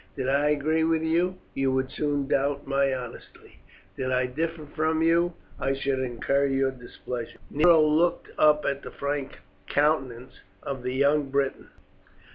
Did 0.15 0.29
I 0.29 0.49
agree 0.49 0.83
with 0.83 1.03
you, 1.03 1.35
you 1.53 1.71
would 1.73 1.91
soon 1.91 2.27
doubt 2.27 2.65
my 2.65 2.91
honesty; 2.91 3.59
did 3.95 4.11
I 4.11 4.25
differ 4.25 4.65
from 4.65 5.03
you, 5.03 5.35
I 5.59 5.73
should 5.75 5.99
incur 5.99 6.47
your 6.47 6.71
displeasure." 6.71 7.37
Nero 7.51 7.79
looked 7.85 8.29
up 8.35 8.65
at 8.65 8.81
the 8.81 8.89
frank 8.89 9.37
countenance 9.67 10.39
of 10.63 10.81
the 10.81 10.93
young 10.95 11.29
Briton. 11.29 11.69